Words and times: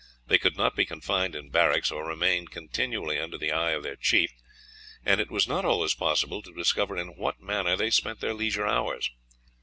They 0.25 0.39
could 0.39 0.57
not 0.57 0.75
be 0.75 0.83
confined 0.83 1.35
in 1.35 1.51
barracks, 1.51 1.91
or 1.91 2.03
remain 2.07 2.47
continually 2.47 3.19
under 3.19 3.37
the 3.37 3.51
eye 3.51 3.69
of 3.73 3.83
their 3.83 3.95
chief, 3.95 4.31
and 5.05 5.21
it 5.21 5.29
was 5.29 5.47
not 5.47 5.63
always 5.63 5.93
possible 5.93 6.41
to 6.41 6.51
discover 6.55 6.97
in 6.97 7.09
what 7.17 7.39
manner 7.39 7.75
they 7.75 7.91
spent 7.91 8.19
their 8.19 8.33
leisure 8.33 8.65
hours. 8.65 9.11